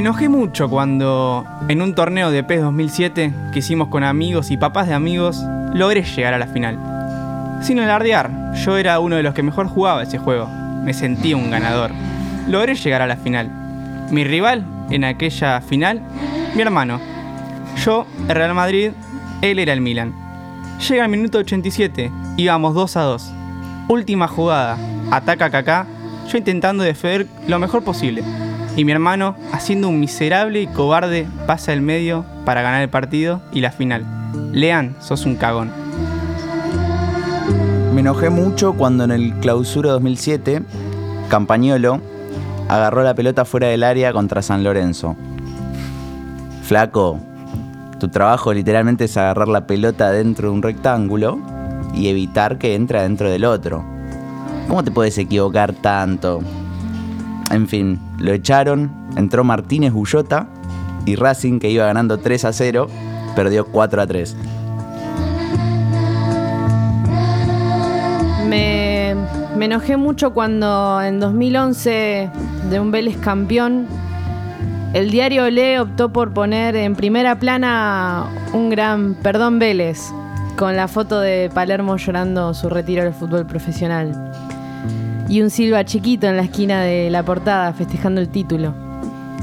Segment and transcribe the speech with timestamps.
[0.00, 4.56] Me enojé mucho cuando en un torneo de PES 2007 que hicimos con amigos y
[4.56, 5.44] papás de amigos,
[5.74, 7.58] logré llegar a la final.
[7.60, 10.46] Sin alardear, yo era uno de los que mejor jugaba ese juego.
[10.46, 11.90] Me sentía un ganador.
[12.48, 13.50] Logré llegar a la final.
[14.10, 16.00] Mi rival en aquella final,
[16.54, 16.98] mi hermano.
[17.84, 18.92] Yo, el Real Madrid,
[19.42, 20.14] él era el Milan.
[20.88, 23.32] Llega el minuto 87, íbamos 2 a 2.
[23.88, 24.78] Última jugada,
[25.10, 25.86] ataca Kaká,
[26.26, 28.24] yo intentando defender lo mejor posible.
[28.76, 33.42] Y mi hermano, haciendo un miserable y cobarde, pasa el medio para ganar el partido
[33.52, 34.04] y la final.
[34.52, 35.70] Lean, sos un cagón.
[37.94, 40.62] Me enojé mucho cuando en el clausura 2007,
[41.28, 42.00] Campañolo
[42.68, 45.16] agarró la pelota fuera del área contra San Lorenzo.
[46.62, 47.18] Flaco,
[47.98, 51.38] tu trabajo literalmente es agarrar la pelota dentro de un rectángulo
[51.94, 53.84] y evitar que entre dentro del otro.
[54.68, 56.40] ¿Cómo te puedes equivocar tanto?
[57.50, 60.46] En fin, lo echaron, entró Martínez Bullota
[61.04, 62.86] y Racing, que iba ganando 3 a 0,
[63.34, 64.36] perdió 4 a 3.
[68.48, 69.14] Me,
[69.60, 72.30] enojé mucho cuando en 2011,
[72.70, 73.86] de un Vélez campeón,
[74.92, 80.00] el diario Le optó por poner en primera plana un gran perdón Vélez,
[80.56, 84.32] con la foto de Palermo llorando su retiro del fútbol profesional.
[85.30, 88.74] Y un Silva chiquito en la esquina de la portada festejando el título,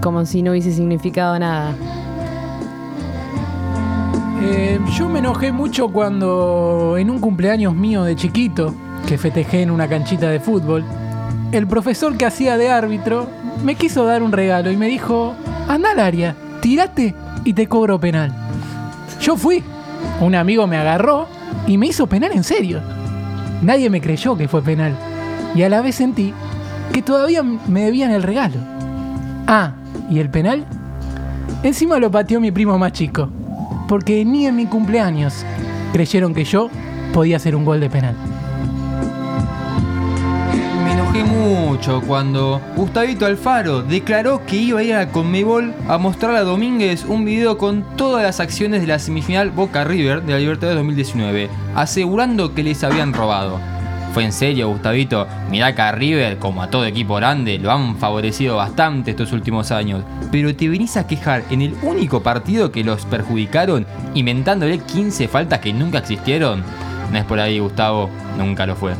[0.00, 1.74] como si no hubiese significado nada.
[4.44, 8.72] Eh, yo me enojé mucho cuando en un cumpleaños mío de chiquito,
[9.08, 10.84] que festejé en una canchita de fútbol,
[11.50, 13.28] el profesor que hacía de árbitro
[13.64, 15.34] me quiso dar un regalo y me dijo,
[15.66, 18.32] anda al área, tírate y te cobro penal.
[19.20, 19.64] Yo fui,
[20.20, 21.26] un amigo me agarró
[21.66, 22.80] y me hizo penal en serio.
[23.62, 24.96] Nadie me creyó que fue penal.
[25.54, 26.32] Y a la vez sentí
[26.92, 28.56] que todavía me debían el regalo.
[29.46, 29.72] Ah,
[30.10, 30.64] ¿y el penal?
[31.62, 33.28] Encima lo pateó mi primo más chico,
[33.88, 35.44] porque ni en mi cumpleaños
[35.92, 36.70] creyeron que yo
[37.12, 38.16] podía hacer un gol de penal.
[40.84, 46.34] Me enojé mucho cuando Gustavito Alfaro declaró que iba a ir a Conmebol a mostrar
[46.34, 50.38] a Domínguez un video con todas las acciones de la semifinal Boca River de la
[50.38, 53.60] Libertadores 2019, asegurando que les habían robado.
[54.12, 55.26] Fue en serio, Gustavito.
[55.50, 59.72] Mirá que a River, como a todo equipo grande, lo han favorecido bastante estos últimos
[59.72, 60.04] años.
[60.30, 65.60] Pero te venís a quejar en el único partido que los perjudicaron, inventándole 15 faltas
[65.60, 66.62] que nunca existieron.
[67.10, 68.10] No es por ahí, Gustavo.
[68.36, 68.92] Nunca lo fue.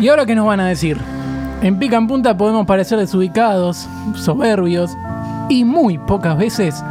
[0.00, 0.98] ¿Y ahora qué nos van a decir?
[1.62, 4.96] En pica en punta podemos parecer desubicados, soberbios
[5.48, 6.82] y muy pocas veces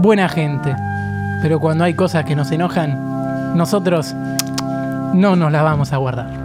[0.00, 0.74] buena gente.
[1.42, 4.14] Pero cuando hay cosas que nos enojan, nosotros
[5.12, 6.41] no nos las vamos a guardar.